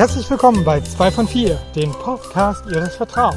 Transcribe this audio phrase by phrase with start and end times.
[0.00, 3.36] Herzlich willkommen bei 2 von 4, dem Podcast Ihres Vertrauens.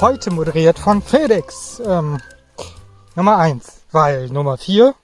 [0.00, 1.82] Heute moderiert von Felix.
[1.84, 2.18] Ähm,
[3.14, 4.94] Nummer 1, weil Nummer 4,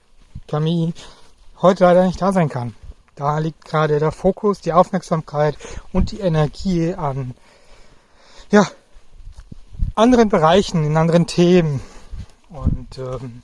[0.47, 0.93] Camille,
[1.61, 2.73] heute leider nicht da sein kann.
[3.13, 5.59] Da liegt gerade der Fokus, die Aufmerksamkeit
[5.91, 7.35] und die Energie an
[8.49, 8.65] ja,
[9.93, 11.81] anderen Bereichen, in anderen Themen.
[12.49, 13.43] Und ähm,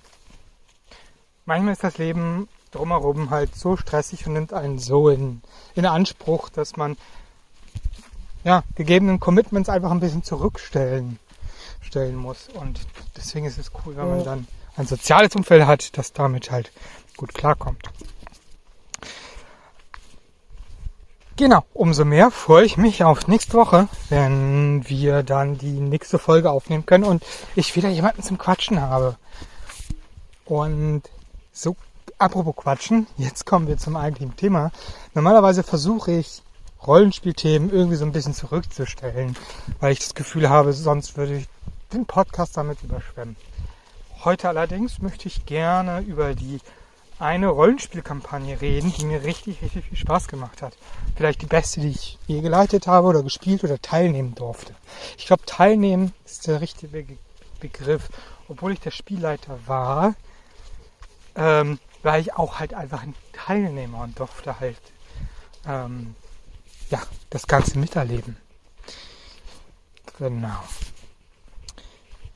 [1.45, 5.43] manchmal ist das Leben drumherum halt so stressig und nimmt einen so in,
[5.75, 6.98] in Anspruch, dass man
[8.43, 11.20] ja, gegebenen Commitments einfach ein bisschen zurückstellen
[11.81, 12.48] stellen muss.
[12.53, 12.79] Und
[13.15, 16.71] deswegen ist es cool, wenn man dann ein soziales Umfeld hat, das damit halt
[17.17, 17.89] gut klarkommt.
[21.35, 26.51] Genau, umso mehr freue ich mich auf nächste Woche, wenn wir dann die nächste Folge
[26.51, 27.23] aufnehmen können und
[27.55, 29.15] ich wieder jemanden zum Quatschen habe.
[30.43, 31.04] Und
[31.54, 31.77] so,
[32.17, 34.71] apropos Quatschen, jetzt kommen wir zum eigentlichen Thema.
[35.13, 36.41] Normalerweise versuche ich
[36.85, 39.35] Rollenspielthemen irgendwie so ein bisschen zurückzustellen,
[39.80, 41.48] weil ich das Gefühl habe, sonst würde ich
[41.94, 43.35] den Podcast damit überschwemmen.
[44.24, 46.60] Heute allerdings möchte ich gerne über die
[47.20, 50.77] eine Rollenspielkampagne reden, die mir richtig, richtig viel Spaß gemacht hat.
[51.16, 54.74] Vielleicht die beste, die ich je geleitet habe oder gespielt oder teilnehmen durfte.
[55.18, 57.05] Ich glaube, teilnehmen ist der richtige
[57.60, 58.10] Begriff.
[58.48, 60.16] Obwohl ich der Spielleiter war,
[61.35, 64.81] ähm, war ich auch halt einfach ein Teilnehmer und durfte halt
[65.68, 66.16] ähm,
[66.90, 68.38] ja, das Ganze miterleben.
[70.18, 70.63] Genau.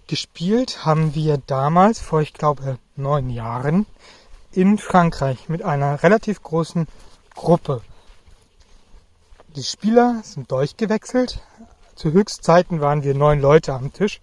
[0.07, 3.85] Gespielt haben wir damals, vor ich glaube neun Jahren,
[4.51, 6.87] in Frankreich mit einer relativ großen
[7.35, 7.81] Gruppe.
[9.55, 11.41] Die Spieler sind durchgewechselt.
[11.95, 14.21] Zu Höchstzeiten waren wir neun Leute am Tisch.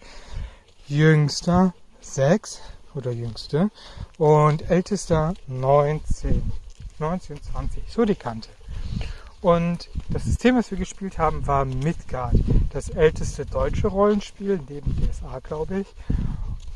[0.86, 2.60] Jüngster sechs
[2.94, 3.70] oder jüngste
[4.18, 6.52] und ältester 19,
[6.98, 8.48] 19, 20, so die Kante.
[9.40, 12.34] Und das System, was wir gespielt haben, war Midgard,
[12.72, 15.86] das älteste deutsche Rollenspiel, neben DSA, glaube ich.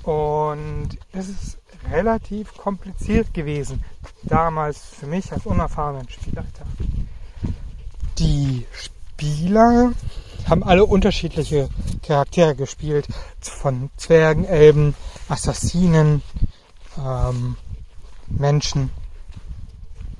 [0.06, 1.58] Und es ist
[1.90, 3.82] relativ kompliziert gewesen,
[4.22, 6.66] damals für mich als unerfahrenen Spielleiter.
[8.18, 9.92] Die Spieler
[10.48, 11.68] haben alle unterschiedliche
[12.02, 13.06] Charaktere gespielt,
[13.40, 14.94] von Zwergen, Elben,
[15.28, 16.22] Assassinen,
[16.98, 17.56] ähm,
[18.26, 18.90] Menschen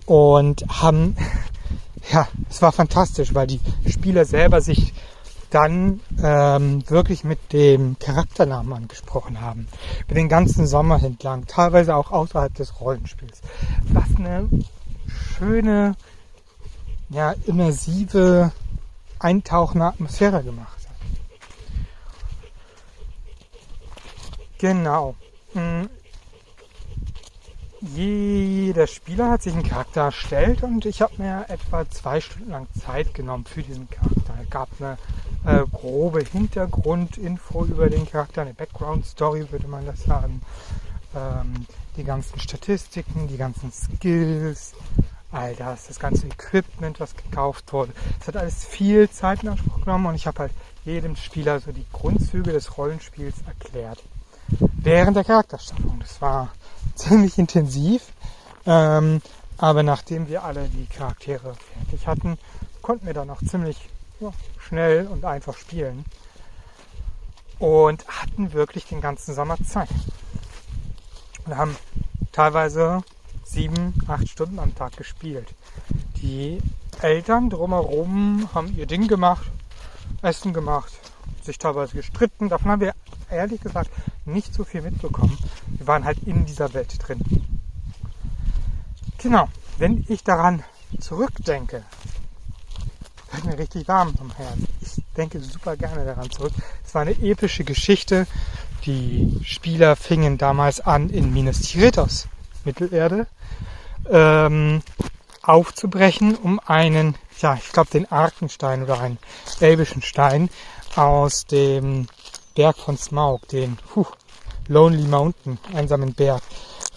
[0.06, 1.16] und haben,
[2.12, 4.92] ja, es war fantastisch, weil die Spieler selber sich
[5.50, 9.69] dann ähm, wirklich mit dem Charakternamen angesprochen haben.
[10.06, 13.41] Über den ganzen Sommer entlang, teilweise auch außerhalb des Rollenspiels.
[13.92, 14.48] Was eine
[15.06, 15.94] schöne,
[17.09, 18.50] ja, immersive,
[19.21, 20.97] eintauchende Atmosphäre gemacht hat.
[24.59, 25.15] Genau.
[27.93, 32.67] Jeder Spieler hat sich einen Charakter erstellt und ich habe mir etwa zwei Stunden lang
[32.81, 34.34] Zeit genommen für diesen Charakter.
[34.43, 34.97] Es gab eine
[35.45, 40.41] äh, grobe Hintergrundinfo über den Charakter, eine Background-Story würde man das sagen.
[41.15, 41.67] Ähm,
[41.99, 44.72] die ganzen Statistiken, die ganzen Skills,
[45.31, 47.93] all das, das ganze Equipment, was gekauft wurde.
[48.19, 50.53] Es hat alles viel Zeit in Anspruch genommen und ich habe halt
[50.87, 54.03] jedem Spieler so die Grundzüge des Rollenspiels erklärt.
[54.72, 55.99] Während der Charakterschaffung.
[56.01, 56.51] Das war
[56.97, 58.12] ziemlich intensiv.
[58.66, 59.21] Ähm,
[59.59, 62.38] aber nachdem wir alle die Charaktere fertig hatten,
[62.82, 63.88] konnten wir dann auch ziemlich
[64.21, 66.04] ja, schnell und einfach spielen.
[67.59, 69.88] Und hatten wirklich den ganzen Sommer Zeit.
[71.47, 71.77] Wir haben
[72.33, 73.03] teilweise
[73.44, 75.54] sieben, acht Stunden am Tag gespielt.
[76.16, 76.59] Die
[77.00, 79.47] Eltern drumherum haben ihr Ding gemacht,
[80.22, 80.93] Essen gemacht,
[81.44, 82.49] sich teilweise gestritten.
[82.49, 82.94] Davon haben wir
[83.31, 83.91] ehrlich gesagt
[84.25, 85.37] nicht so viel mitbekommen.
[85.66, 87.21] Wir waren halt in dieser Welt drin.
[89.19, 89.48] Genau,
[89.78, 90.63] wenn ich daran
[91.01, 91.83] zurückdenke,
[93.33, 94.69] wird mir richtig warm am Herzen.
[94.80, 96.53] Ich denke super gerne daran zurück.
[96.84, 98.27] Es war eine epische Geschichte.
[98.86, 102.28] Die Spieler fingen damals an in Minas Tirithos,
[102.65, 103.27] Mittelerde,
[104.10, 104.83] ähm,
[105.42, 109.19] aufzubrechen, um einen, ja, ich glaube den Arkenstein oder einen
[109.60, 110.51] elbischen Stein
[110.97, 112.07] aus dem
[112.55, 114.07] Berg von Smaug, den puh,
[114.69, 116.43] Lonely Mountain, einsamen Berg,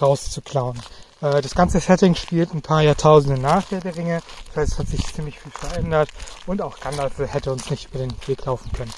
[0.01, 0.79] rauszuklauen.
[1.21, 4.21] Äh, das ganze Setting spielt ein paar Jahrtausende nach der Ringe.
[4.53, 6.09] Das heißt, es hat sich ziemlich viel verändert
[6.45, 8.93] und auch Gandalf hätte uns nicht über den Weg laufen können.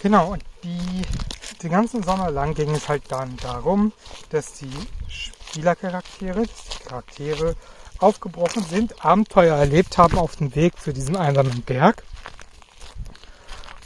[0.00, 1.02] Genau, und die,
[1.62, 3.92] den ganzen Sommer lang ging es halt dann darum,
[4.30, 4.72] dass die
[5.08, 7.56] Spielercharaktere, dass die Charaktere
[7.98, 12.02] aufgebrochen sind, Abenteuer erlebt haben auf dem Weg zu diesem einsamen Berg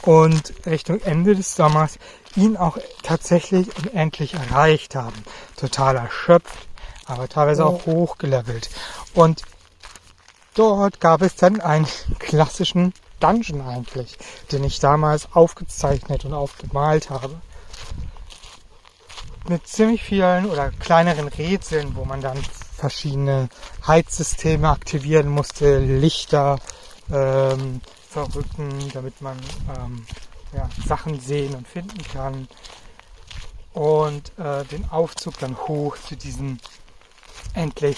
[0.07, 1.99] und Richtung Ende des Sommers
[2.37, 5.21] ihn auch tatsächlich und endlich erreicht haben.
[5.57, 6.69] Total erschöpft,
[7.05, 8.69] aber teilweise auch hochgelevelt.
[9.13, 9.41] Und
[10.53, 11.87] dort gab es dann einen
[12.19, 14.17] klassischen Dungeon eigentlich,
[14.53, 17.41] den ich damals aufgezeichnet und aufgemalt habe.
[19.49, 22.41] Mit ziemlich vielen oder kleineren Rätseln, wo man dann
[22.77, 23.49] verschiedene
[23.85, 26.59] Heizsysteme aktivieren musste, Lichter
[27.11, 27.81] ähm,
[28.17, 29.37] verrücken, damit man
[29.77, 30.05] ähm,
[30.53, 32.47] ja, Sachen sehen und finden kann.
[33.73, 36.57] Und äh, den Aufzug dann hoch zu diesem
[37.53, 37.97] endlich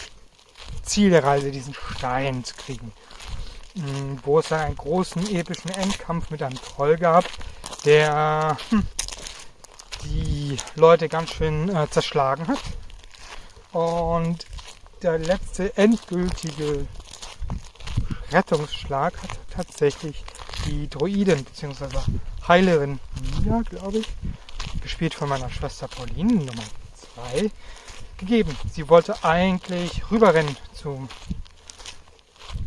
[0.83, 2.91] Ziel der Reise, diesen Stein zu kriegen.
[3.75, 7.23] Mhm, wo es dann einen großen epischen Endkampf mit einem Troll gab,
[7.85, 8.85] der hm,
[10.03, 12.59] die Leute ganz schön äh, zerschlagen hat.
[13.71, 14.45] Und
[15.01, 16.87] der letzte endgültige
[18.31, 20.23] Rettungsschlag hat tatsächlich
[20.65, 21.97] die Droidin bzw.
[22.47, 22.99] Heilerin
[23.41, 24.07] Mia, glaube ich,
[24.81, 26.63] gespielt von meiner Schwester Pauline, Nummer
[27.31, 27.51] 2,
[28.17, 28.55] gegeben.
[28.71, 31.07] Sie wollte eigentlich rüberrennen zu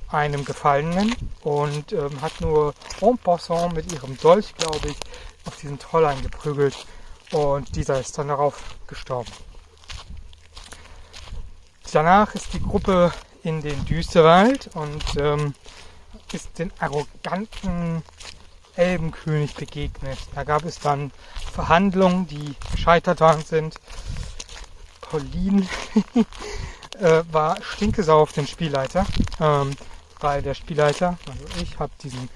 [0.09, 4.97] einem Gefallenen und ähm, hat nur en passant mit ihrem Dolch, glaube ich,
[5.47, 6.87] auf diesen Troll eingeprügelt
[7.31, 9.31] und dieser ist dann darauf gestorben.
[11.93, 13.13] Danach ist die Gruppe
[13.43, 15.55] in den Düsterwald und ähm,
[16.33, 18.03] ist den arroganten
[18.77, 20.19] Elbenkönig begegnet.
[20.35, 21.13] Da gab es dann
[21.53, 23.77] Verhandlungen, die gescheitert waren sind.
[25.01, 25.67] Pauline
[26.99, 29.05] äh, war stinkesau auf den Spielleiter,
[29.41, 29.73] ähm,
[30.21, 32.31] weil der Spielleiter, also ich, habe diesen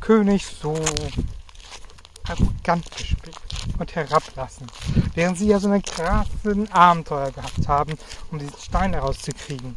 [0.00, 0.74] König so
[2.28, 3.41] arrogant gespielt
[3.78, 4.66] und herablassen.
[5.14, 7.98] Während sie ja so einen krassen Abenteuer gehabt haben,
[8.30, 9.76] um diesen Stein herauszukriegen.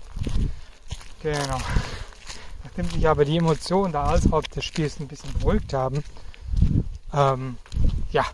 [1.22, 1.58] Genau.
[2.64, 6.04] Nachdem sich aber die Emotionen da außerhalb des Spiels ein bisschen beruhigt haben,
[7.14, 7.58] ähm,
[8.12, 8.26] ja,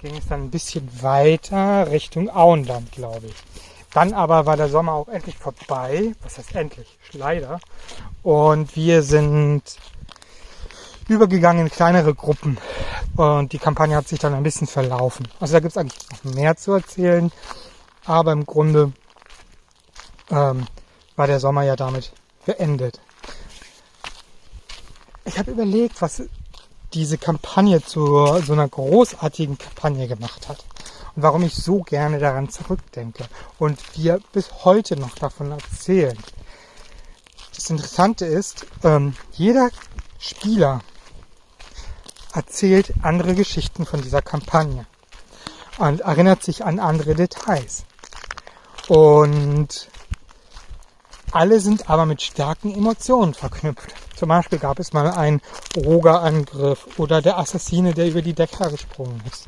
[0.00, 3.34] ging es dann ein bisschen weiter Richtung Auenland, glaube ich.
[3.92, 6.12] Dann aber war der Sommer auch endlich vorbei.
[6.22, 6.98] Was heißt endlich?
[7.12, 7.60] Leider.
[8.22, 9.62] Und wir sind
[11.08, 12.58] übergegangen in kleinere Gruppen.
[13.16, 15.28] Und die Kampagne hat sich dann ein bisschen verlaufen.
[15.40, 17.30] Also da gibt es eigentlich noch mehr zu erzählen.
[18.04, 18.92] Aber im Grunde
[20.30, 20.66] ähm,
[21.16, 22.12] war der Sommer ja damit
[22.44, 23.00] beendet.
[25.24, 26.22] Ich habe überlegt, was
[26.92, 28.06] diese Kampagne zu
[28.44, 30.64] so einer großartigen Kampagne gemacht hat.
[31.16, 33.24] Und warum ich so gerne daran zurückdenke.
[33.58, 36.18] Und wir bis heute noch davon erzählen.
[37.54, 39.70] Das Interessante ist, ähm, jeder
[40.18, 40.80] Spieler
[42.34, 44.86] erzählt andere Geschichten von dieser Kampagne
[45.78, 47.84] und erinnert sich an andere Details.
[48.88, 49.88] Und
[51.32, 53.94] alle sind aber mit starken Emotionen verknüpft.
[54.16, 55.40] Zum Beispiel gab es mal einen
[55.76, 59.46] Roger-Angriff oder der Assassine, der über die Decker gesprungen ist.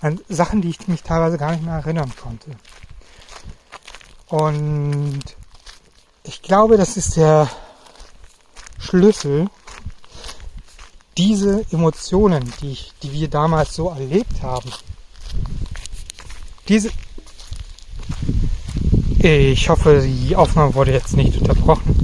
[0.00, 2.50] An Sachen, die ich mich teilweise gar nicht mehr erinnern konnte.
[4.26, 5.22] Und
[6.24, 7.48] ich glaube, das ist der
[8.78, 9.48] Schlüssel
[11.16, 14.70] diese Emotionen, die, ich, die wir damals so erlebt haben,
[16.68, 16.90] diese,
[19.18, 21.94] ich hoffe, die Aufnahme wurde jetzt nicht unterbrochen.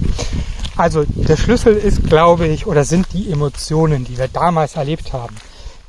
[0.76, 5.36] Also der Schlüssel ist, glaube ich, oder sind die Emotionen, die wir damals erlebt haben.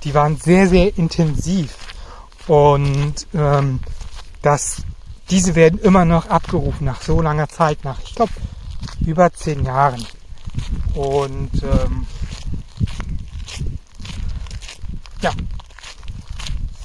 [0.03, 1.75] Die waren sehr, sehr intensiv
[2.47, 3.81] und ähm,
[4.41, 4.81] das,
[5.29, 8.31] diese werden immer noch abgerufen nach so langer Zeit, nach, ich glaube,
[9.05, 10.03] über zehn Jahren.
[10.95, 12.07] Und ähm,
[15.21, 15.31] ja,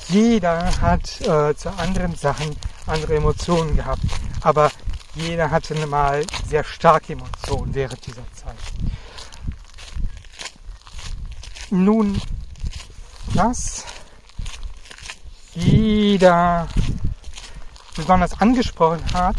[0.09, 4.03] jeder hat äh, zu anderen Sachen andere Emotionen gehabt,
[4.43, 4.71] aber
[5.15, 8.57] jeder hatte mal sehr starke Emotionen während dieser Zeit.
[11.71, 12.21] Nun,
[13.29, 13.85] was
[15.55, 16.69] jeder
[17.97, 19.37] besonders angesprochen hat,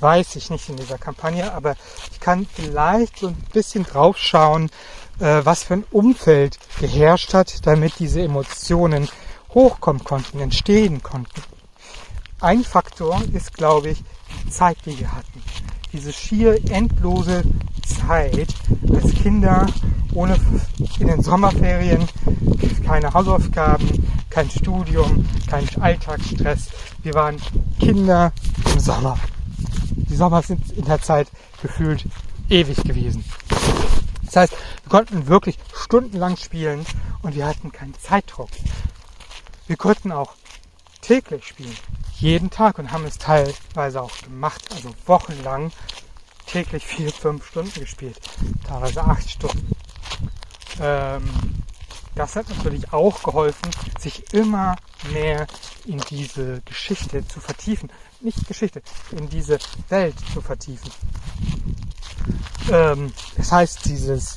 [0.00, 1.76] weiß ich nicht in dieser Kampagne, aber
[2.10, 4.70] ich kann vielleicht so ein bisschen drauf schauen,
[5.22, 9.08] äh, was für ein Umfeld geherrscht hat, damit diese Emotionen
[9.54, 11.42] hochkommen konnten, entstehen konnten.
[12.40, 14.02] Ein Faktor ist, glaube ich,
[14.44, 15.42] die Zeit, die wir hatten.
[15.92, 17.42] Diese schier endlose
[17.86, 18.48] Zeit
[18.92, 19.66] als Kinder
[20.14, 20.36] ohne
[20.98, 22.08] in den Sommerferien
[22.84, 23.88] keine Hausaufgaben,
[24.28, 26.68] kein Studium, kein Alltagsstress.
[27.02, 27.36] Wir waren
[27.78, 28.32] Kinder
[28.72, 29.18] im Sommer.
[29.90, 31.28] Die Sommer sind in der Zeit
[31.62, 32.04] gefühlt
[32.48, 33.24] ewig gewesen.
[34.32, 34.52] Das heißt,
[34.84, 36.86] wir konnten wirklich stundenlang spielen
[37.20, 38.48] und wir hatten keinen Zeitdruck.
[39.66, 40.32] Wir konnten auch
[41.02, 41.76] täglich spielen,
[42.18, 45.70] jeden Tag und haben es teilweise auch gemacht, also wochenlang
[46.46, 48.18] täglich vier, fünf Stunden gespielt,
[48.66, 49.70] teilweise acht Stunden.
[50.80, 51.28] Ähm,
[52.14, 54.76] das hat natürlich auch geholfen, sich immer
[55.12, 55.46] mehr
[55.84, 57.90] in diese Geschichte zu vertiefen.
[58.20, 59.58] Nicht Geschichte, in diese
[59.90, 60.90] Welt zu vertiefen.
[62.70, 64.34] Ähm, das heißt, dieses,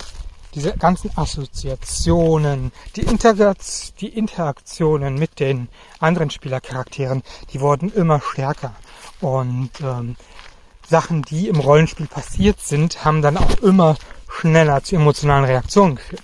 [0.53, 5.67] diese ganzen Assoziationen, die, Interaktion, die Interaktionen mit den
[5.99, 8.73] anderen Spielercharakteren, die wurden immer stärker.
[9.21, 10.15] Und ähm,
[10.87, 13.97] Sachen, die im Rollenspiel passiert sind, haben dann auch immer
[14.29, 16.23] schneller zu emotionalen Reaktionen geführt.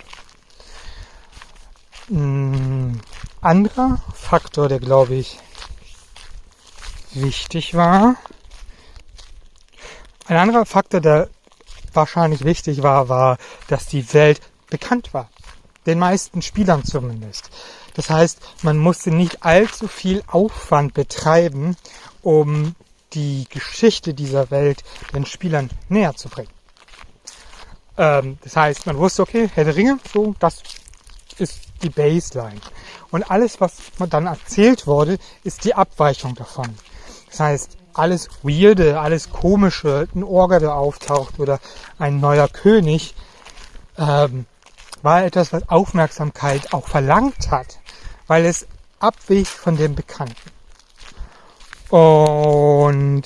[2.10, 3.00] Ein
[3.40, 5.38] anderer Faktor, der glaube ich
[7.12, 8.16] wichtig war,
[10.26, 11.28] ein anderer Faktor, der
[11.94, 15.28] wahrscheinlich wichtig war, war, dass die Welt bekannt war.
[15.86, 17.50] Den meisten Spielern zumindest.
[17.94, 21.76] Das heißt, man musste nicht allzu viel Aufwand betreiben,
[22.22, 22.74] um
[23.12, 24.82] die Geschichte dieser Welt
[25.12, 26.50] den Spielern näher zu bringen.
[27.98, 30.62] Ähm, das heißt, man wusste, okay, Herr der Ringe, so, das
[31.38, 32.60] ist die Baseline.
[33.10, 36.74] Und alles, was dann erzählt wurde, ist die Abweichung davon.
[37.30, 41.60] Das heißt, alles Weirde, alles Komische, ein Orga, der auftaucht oder
[41.98, 43.14] ein neuer König,
[43.98, 44.46] ähm,
[45.02, 47.78] war etwas, was Aufmerksamkeit auch verlangt hat,
[48.26, 48.66] weil es
[49.00, 50.50] abwich von dem Bekannten.
[51.90, 53.24] Und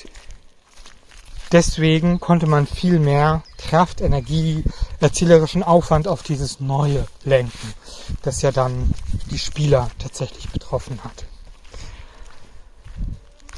[1.52, 4.64] deswegen konnte man viel mehr Kraft, Energie,
[5.00, 7.74] erzählerischen Aufwand auf dieses Neue lenken,
[8.22, 8.92] das ja dann
[9.30, 11.26] die Spieler tatsächlich betroffen hat.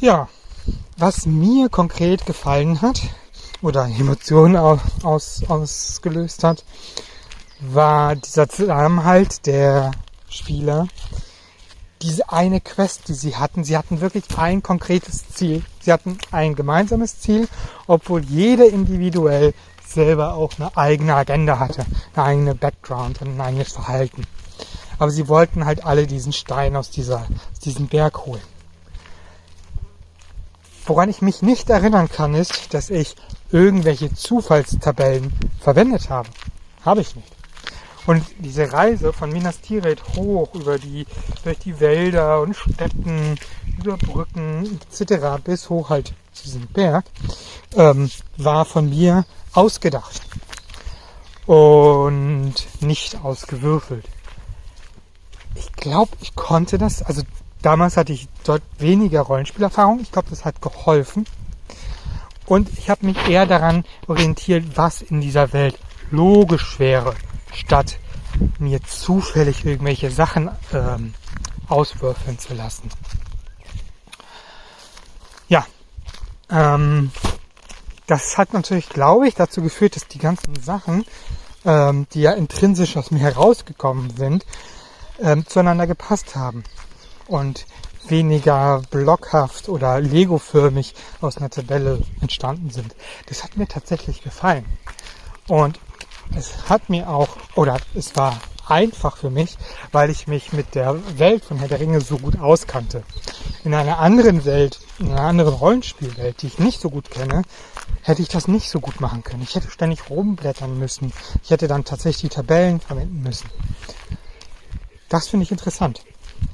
[0.01, 0.29] Ja,
[0.97, 3.01] was mir konkret gefallen hat
[3.63, 6.65] oder Emotionen aus, ausgelöst hat,
[7.61, 9.93] war dieser Zusammenhalt der
[10.29, 10.89] Spieler.
[12.03, 15.65] Diese eine Quest, die sie hatten, sie hatten wirklich ein konkretes Ziel.
[15.81, 17.49] Sie hatten ein gemeinsames Ziel,
[17.89, 19.53] obwohl jeder individuell
[19.85, 21.85] selber auch eine eigene Agenda hatte,
[22.15, 24.25] eine eigene Background und ein eigenes Verhalten.
[24.99, 28.43] Aber sie wollten halt alle diesen Stein aus, dieser, aus diesem Berg holen.
[30.89, 33.15] Woran ich mich nicht erinnern kann, ist, dass ich
[33.53, 36.31] irgendwelche Zufallstabellen verwendet habe.
[36.83, 37.31] Habe ich nicht.
[38.07, 41.07] Und diese Reise von Minas Tirith hoch über die,
[41.45, 43.39] durch die Wälder und Städten,
[43.79, 45.43] über Brücken etc.
[45.45, 47.05] bis hoch halt zu diesem Berg,
[47.77, 50.23] ähm, war von mir ausgedacht
[51.45, 54.07] und nicht ausgewürfelt.
[55.55, 57.21] Ich glaube, ich konnte das, also
[57.63, 60.01] Damals hatte ich dort weniger Rollenspielerfahrung.
[60.01, 61.27] Ich glaube, das hat geholfen.
[62.47, 65.79] Und ich habe mich eher daran orientiert, was in dieser Welt
[66.11, 67.15] logisch wäre,
[67.53, 67.99] statt
[68.59, 71.15] mir zufällig irgendwelche Sachen ähm,
[71.69, 72.89] auswürfeln zu lassen.
[75.49, 75.67] Ja,
[76.49, 77.11] ähm,
[78.07, 81.05] das hat natürlich, glaube ich, dazu geführt, dass die ganzen Sachen,
[81.67, 84.47] ähm, die ja intrinsisch aus mir herausgekommen sind,
[85.21, 86.65] ähm, zueinander gepasst haben
[87.29, 87.67] und
[88.09, 92.95] weniger blockhaft oder Lego-förmig aus einer Tabelle entstanden sind.
[93.29, 94.65] Das hat mir tatsächlich gefallen.
[95.47, 95.79] Und
[96.37, 99.57] es hat mir auch, oder es war einfach für mich,
[99.93, 103.03] weil ich mich mit der Welt von Herr der Ringe so gut auskannte.
[103.65, 107.43] In einer anderen Welt, in einer anderen Rollenspielwelt, die ich nicht so gut kenne,
[108.03, 109.43] hätte ich das nicht so gut machen können.
[109.43, 111.13] Ich hätte ständig rumblättern müssen.
[111.43, 113.49] Ich hätte dann tatsächlich die Tabellen verwenden müssen.
[115.09, 116.03] Das finde ich interessant,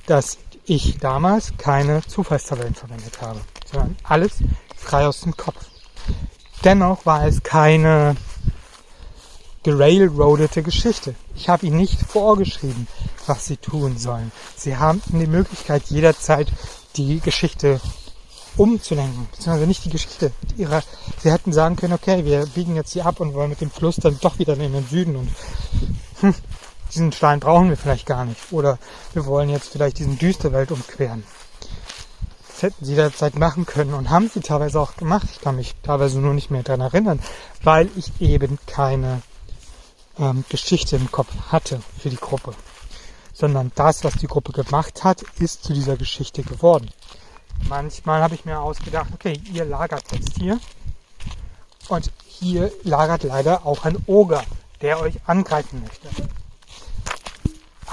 [0.07, 3.40] dass ich damals keine Zufallstabellen verwendet habe,
[3.71, 4.33] sondern alles
[4.76, 5.56] frei aus dem Kopf.
[6.62, 8.16] Dennoch war es keine
[9.62, 11.14] gerailroadete Geschichte.
[11.35, 12.87] Ich habe ihnen nicht vorgeschrieben,
[13.26, 14.30] was sie tun sollen.
[14.56, 16.49] Sie haben die Möglichkeit, jederzeit
[16.97, 17.80] die Geschichte
[18.56, 20.83] umzulenken, beziehungsweise nicht die Geschichte ihrer.
[21.23, 23.97] Sie hätten sagen können, okay, wir biegen jetzt hier ab und wollen mit dem Fluss
[23.97, 25.28] dann doch wieder in den Süden und
[26.21, 26.35] hm,
[26.93, 28.53] diesen Stein brauchen wir vielleicht gar nicht.
[28.53, 28.79] Oder
[29.12, 31.25] wir wollen jetzt vielleicht diesen Düsterwelt umqueren.
[32.49, 35.26] Das hätten sie derzeit machen können und haben sie teilweise auch gemacht.
[35.33, 37.21] Ich kann mich teilweise nur nicht mehr daran erinnern,
[37.62, 39.23] weil ich eben keine
[40.19, 42.55] ähm, Geschichte im Kopf hatte für die Gruppe.
[43.33, 46.91] Sondern das, was die Gruppe gemacht hat, ist zu dieser Geschichte geworden.
[47.69, 50.61] Manchmal habe ich mir ausgedacht, okay, ihr lagert jetzt hier
[51.88, 54.45] und hier lagert leider auch ein Oger,
[54.81, 56.09] der euch angreifen möchte.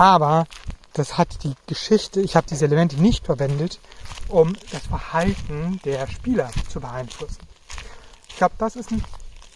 [0.02, 0.48] Aber
[0.94, 3.80] das hat die Geschichte, ich habe diese Elemente nicht verwendet,
[4.30, 7.38] um das Verhalten der Spieler zu beeinflussen.
[8.28, 9.04] Ich glaube, das ist ein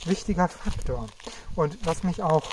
[0.05, 1.07] wichtiger Faktor.
[1.55, 2.43] Und was mich auch,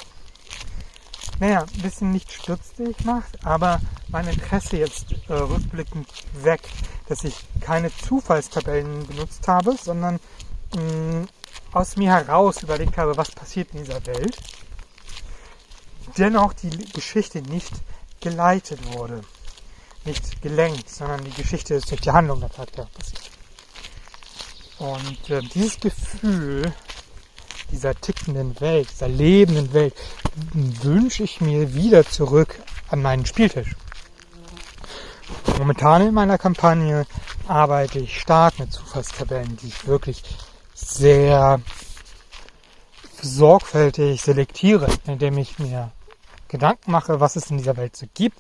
[1.39, 6.09] naja, ein bisschen nicht stutzig macht, aber mein Interesse jetzt äh, rückblickend
[6.43, 6.63] weg,
[7.09, 10.19] dass ich keine Zufallstabellen benutzt habe, sondern
[10.75, 11.29] mh, mm,
[11.73, 14.39] aus mir heraus überlegt habe, was passiert in dieser Welt
[16.19, 17.73] dennoch die Geschichte nicht
[18.21, 19.23] geleitet wurde.
[20.05, 23.31] Nicht gelenkt, sondern die Geschichte ist durch die Handlung der Charaktere passiert.
[24.79, 26.73] Und äh, dieses Gefühl,
[27.71, 29.95] dieser tickenden Welt, dieser lebenden Welt,
[30.53, 33.77] wünsche ich mir wieder zurück an meinen Spieltisch.
[35.59, 37.07] Momentan in meiner Kampagne
[37.47, 40.23] arbeite ich stark mit Zufallstabellen, die ich wirklich
[40.75, 41.61] sehr
[43.21, 45.93] sorgfältig selektiere, indem ich mir
[46.53, 48.39] Gedanken mache, was es in dieser Welt so gibt,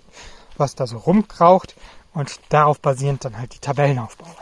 [0.59, 1.75] was da so rumkraucht
[2.12, 4.37] und darauf basierend dann halt die Tabellen aufbaue.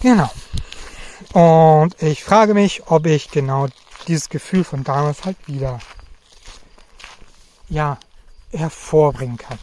[0.00, 0.30] Genau.
[1.32, 3.68] Und ich frage mich, ob ich genau
[4.08, 5.78] dieses Gefühl von damals halt wieder,
[7.68, 7.98] ja,
[8.50, 9.58] hervorbringen kann.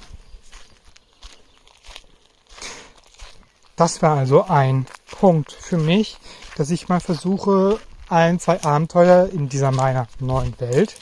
[3.75, 6.17] Das war also ein Punkt für mich,
[6.55, 10.95] dass ich mal versuche, ein, zwei Abenteuer in dieser meiner neuen Welt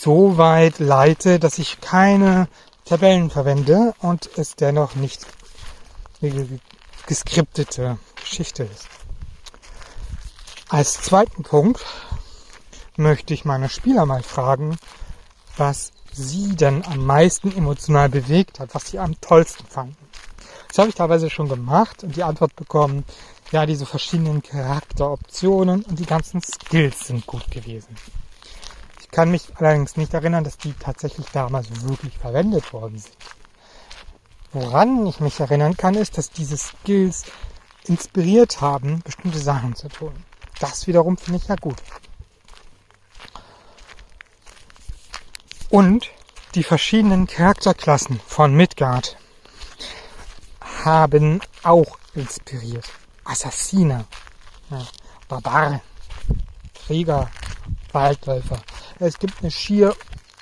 [0.00, 2.48] so weit leite, dass ich keine
[2.86, 5.26] Tabellen verwende und es dennoch nicht
[7.06, 8.88] geskriptete Geschichte ist.
[10.70, 11.84] Als zweiten Punkt
[12.96, 14.78] möchte ich meine Spieler mal fragen,
[15.58, 19.96] was sie denn am meisten emotional bewegt hat, was sie am tollsten fanden.
[20.68, 23.04] Das habe ich teilweise schon gemacht und die Antwort bekommen,
[23.52, 27.96] ja, diese verschiedenen Charakteroptionen und die ganzen Skills sind gut gewesen.
[29.10, 33.16] Ich kann mich allerdings nicht erinnern, dass die tatsächlich damals wirklich verwendet worden sind.
[34.52, 37.24] Woran ich mich erinnern kann, ist, dass diese Skills
[37.88, 40.12] inspiriert haben, bestimmte Sachen zu tun.
[40.60, 41.82] Das wiederum finde ich ja gut.
[45.70, 46.08] Und
[46.54, 49.16] die verschiedenen Charakterklassen von Midgard
[50.84, 52.88] haben auch inspiriert.
[53.24, 54.04] Assassine,
[54.70, 54.86] ja,
[55.28, 55.80] Barbaren,
[56.74, 57.28] Krieger,
[57.92, 58.60] Waldläufer.
[58.98, 59.94] Es gibt eine schier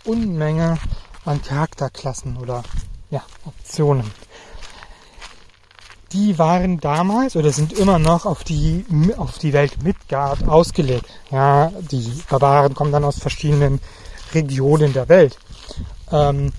[0.04, 0.78] Unmenge
[1.24, 2.62] an Charakterklassen oder
[3.10, 4.10] ja, Optionen
[6.12, 8.84] die waren damals oder sind immer noch auf die,
[9.16, 11.06] auf die Welt Midgard ausgelegt.
[11.30, 13.80] Ja, die Barbaren kommen dann aus verschiedenen
[14.32, 15.38] Regionen der Welt.
[16.10, 16.52] Ähm,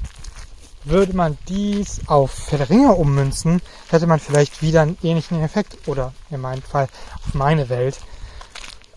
[0.86, 6.42] würde man dies auf Federinger ummünzen, hätte man vielleicht wieder einen ähnlichen Effekt oder in
[6.42, 6.88] meinem Fall
[7.26, 8.00] auf meine Welt,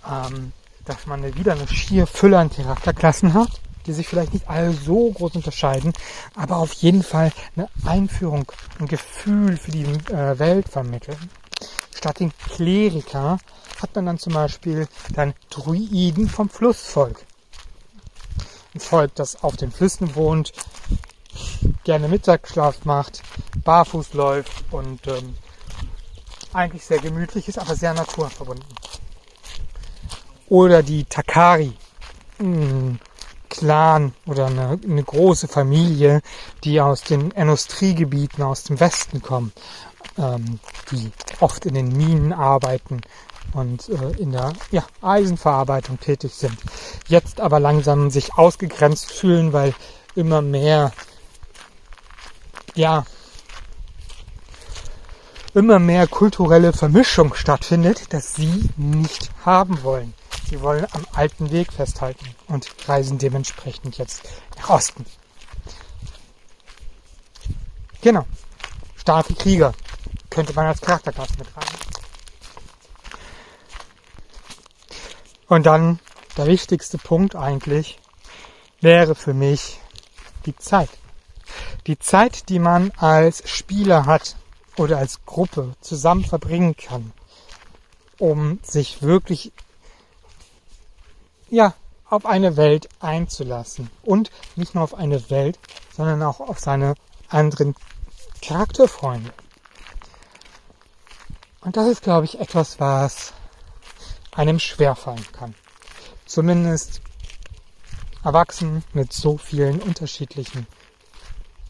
[0.09, 0.53] ähm,
[0.85, 5.11] dass man wieder eine schier Fülle an Charakterklassen hat die sich vielleicht nicht alle so
[5.11, 5.93] groß unterscheiden,
[6.35, 11.19] aber auf jeden Fall eine Einführung, ein Gefühl für die äh, Welt vermitteln.
[11.95, 13.39] Statt den Kleriker
[13.81, 17.25] hat man dann zum Beispiel dann Druiden vom Flussvolk.
[18.75, 20.53] Ein Volk, das auf den Flüssen wohnt,
[21.85, 23.23] gerne Mittagsschlaf macht,
[23.65, 25.37] barfuß läuft und ähm,
[26.53, 28.65] eigentlich sehr gemütlich ist, aber sehr naturverbunden.
[30.53, 31.73] Oder die Takari.
[32.37, 32.99] Hm,
[33.49, 36.21] Clan oder eine, eine große Familie,
[36.63, 39.55] die aus den Industriegebieten aus dem Westen kommen,
[40.19, 40.61] ähm,
[40.91, 41.11] die
[41.41, 43.01] oft in den Minen arbeiten
[43.55, 46.59] und äh, in der ja, Eisenverarbeitung tätig sind.
[47.09, 49.73] Jetzt aber langsam sich ausgegrenzt fühlen, weil
[50.15, 50.93] immer mehr
[52.75, 53.07] ja
[55.55, 60.13] immer mehr kulturelle Vermischung stattfindet, dass sie nicht haben wollen.
[60.53, 65.07] Sie wollen am alten Weg festhalten und reisen dementsprechend jetzt nach Osten.
[68.03, 68.27] Genau.
[68.99, 69.73] Starke Krieger
[70.29, 71.65] könnte man als Charakterklasse mit rein.
[75.49, 76.01] Und dann
[76.37, 77.99] der wichtigste Punkt eigentlich
[78.83, 79.81] wäre für mich
[80.45, 80.91] die Zeit.
[81.87, 84.37] Die Zeit, die man als Spieler hat
[84.77, 87.15] oder als Gruppe zusammen verbringen kann,
[88.19, 89.51] um sich wirklich
[91.53, 91.75] ja,
[92.09, 93.91] auf eine Welt einzulassen.
[94.03, 95.59] Und nicht nur auf eine Welt,
[95.95, 96.95] sondern auch auf seine
[97.29, 97.75] anderen
[98.41, 99.33] Charakterfreunde.
[101.61, 103.35] Und das ist, glaube ich, etwas, was
[104.35, 105.55] einem schwerfallen kann.
[106.25, 107.03] Zumindest
[108.25, 110.67] erwachsen mit so vielen unterschiedlichen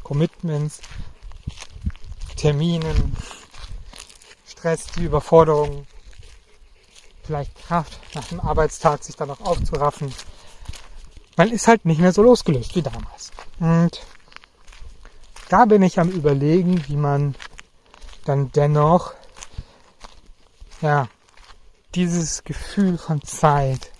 [0.04, 0.80] Commitments,
[2.36, 3.16] Terminen,
[4.46, 5.86] Stress, die Überforderung,
[7.22, 10.12] vielleicht Kraft, nach dem Arbeitstag sich dann noch aufzuraffen.
[11.36, 13.30] Man ist halt nicht mehr so losgelöst wie damals.
[13.58, 14.04] Und
[15.48, 17.34] da bin ich am überlegen, wie man
[18.24, 19.14] dann dennoch,
[20.80, 21.08] ja,
[21.94, 23.90] dieses Gefühl von Zeit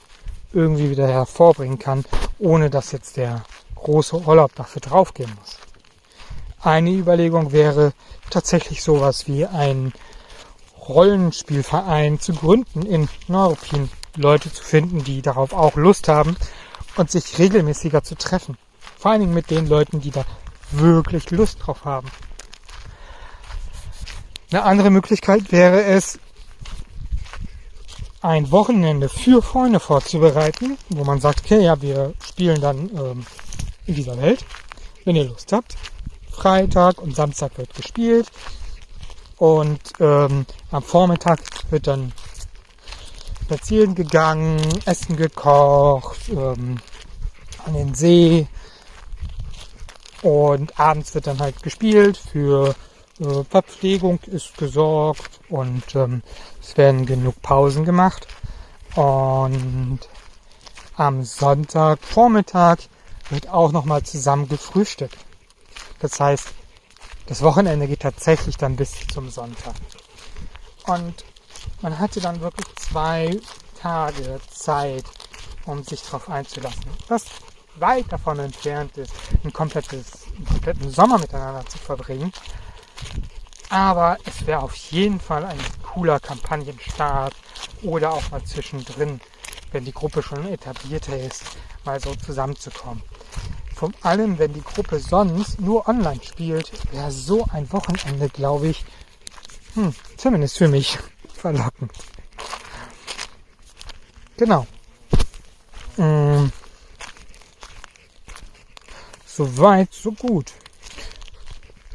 [0.53, 2.05] irgendwie wieder hervorbringen kann,
[2.39, 5.59] ohne dass jetzt der große Urlaub dafür draufgehen muss.
[6.61, 7.93] Eine Überlegung wäre
[8.31, 9.93] tatsächlich sowas wie ein
[10.89, 13.89] Rollenspielverein zu gründen in Neuruppin.
[14.17, 16.37] Leute zu finden, die darauf auch Lust haben
[16.97, 18.59] und sich regelmäßiger zu treffen.
[18.99, 20.25] Vor allen Dingen mit den Leuten, die da
[20.71, 22.09] wirklich Lust drauf haben.
[24.51, 26.19] Eine andere Möglichkeit wäre es,
[28.21, 33.27] ein Wochenende für Freunde vorzubereiten, wo man sagt, okay, ja, wir spielen dann ähm,
[33.87, 34.45] in dieser Welt,
[35.05, 35.75] wenn ihr Lust habt.
[36.31, 38.31] Freitag und Samstag wird gespielt
[39.43, 42.13] und ähm, am Vormittag wird dann
[43.43, 46.77] spazieren gegangen, Essen gekocht, ähm,
[47.67, 48.47] an den See
[50.23, 52.77] und abends wird dann halt gespielt für
[53.19, 56.23] äh, Verpflegung ist gesorgt und ähm,
[56.61, 58.29] es werden genug Pausen gemacht.
[58.95, 59.99] Und
[60.95, 62.79] am Sonntag Vormittag
[63.31, 65.19] wird auch nochmal zusammen gefrühstückt.
[65.99, 66.47] Das heißt,
[67.27, 69.75] das Wochenende geht tatsächlich dann bis zum Sonntag.
[70.87, 71.25] Und
[71.81, 73.39] man hatte dann wirklich zwei
[73.81, 75.05] Tage Zeit,
[75.67, 76.85] um sich darauf einzulassen.
[77.09, 77.25] Was
[77.77, 79.13] weit davon entfernt ist,
[79.45, 82.33] ein komplettes, einen kompletten Sommer miteinander zu verbringen.
[83.71, 87.35] Aber es wäre auf jeden Fall ein cooler Kampagnenstart
[87.83, 89.21] oder auch mal zwischendrin,
[89.71, 91.43] wenn die Gruppe schon etablierter ist,
[91.85, 93.03] mal so zusammenzukommen.
[93.83, 98.85] Vor allem, wenn die Gruppe sonst nur online spielt, wäre so ein Wochenende, glaube ich,
[99.75, 101.01] hm, zumindest für mich,
[101.35, 101.91] verlockend.
[104.37, 104.69] Genau.
[105.99, 106.53] Ähm,
[109.27, 110.53] so weit, so gut.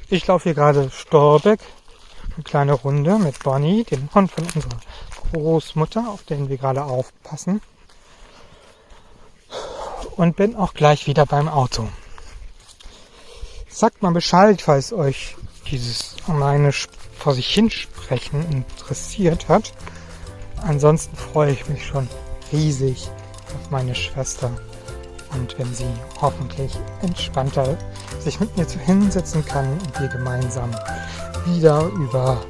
[0.09, 1.61] Ich laufe hier gerade Storbeck,
[2.35, 4.81] eine kleine Runde mit Bonnie, dem Hund von unserer
[5.31, 7.61] Großmutter, auf den wir gerade aufpassen.
[10.17, 11.87] Und bin auch gleich wieder beim Auto.
[13.69, 15.35] Sagt mal Bescheid, falls euch
[15.69, 16.71] dieses alleine
[17.17, 19.73] vor sich hinsprechen interessiert hat.
[20.63, 22.09] Ansonsten freue ich mich schon
[22.51, 23.09] riesig
[23.55, 24.51] auf meine Schwester
[25.33, 25.85] und wenn sie
[26.21, 27.77] hoffentlich entspannter
[28.19, 30.71] sich mit mir hinsetzen kann und wir gemeinsam
[31.45, 32.43] wieder über,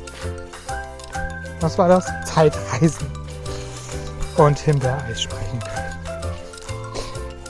[1.60, 2.06] was war das?
[2.26, 3.08] Zeitreisen
[4.38, 5.77] und Himbeereis sprechen können.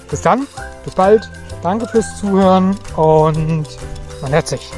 [0.10, 0.48] Bis dann,
[0.84, 1.30] bis bald,
[1.62, 3.68] danke fürs Zuhören und
[4.22, 4.72] man hört sich.